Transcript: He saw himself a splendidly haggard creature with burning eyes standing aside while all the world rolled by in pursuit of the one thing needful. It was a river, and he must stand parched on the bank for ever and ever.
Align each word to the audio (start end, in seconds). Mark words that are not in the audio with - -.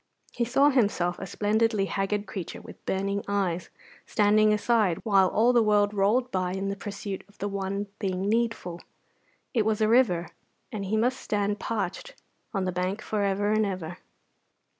He 0.33 0.45
saw 0.45 0.71
himself 0.71 1.19
a 1.19 1.27
splendidly 1.27 1.85
haggard 1.85 2.25
creature 2.25 2.59
with 2.59 2.83
burning 2.87 3.23
eyes 3.27 3.69
standing 4.07 4.51
aside 4.51 4.97
while 5.03 5.27
all 5.27 5.53
the 5.53 5.61
world 5.61 5.93
rolled 5.93 6.31
by 6.31 6.53
in 6.53 6.73
pursuit 6.77 7.23
of 7.29 7.37
the 7.37 7.47
one 7.47 7.85
thing 7.99 8.27
needful. 8.27 8.81
It 9.53 9.63
was 9.63 9.79
a 9.79 9.87
river, 9.87 10.29
and 10.71 10.85
he 10.85 10.97
must 10.97 11.19
stand 11.19 11.59
parched 11.59 12.15
on 12.51 12.63
the 12.65 12.71
bank 12.71 13.03
for 13.03 13.21
ever 13.21 13.51
and 13.51 13.63
ever. 13.63 13.99